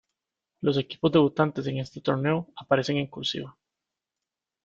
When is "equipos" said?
0.79-1.11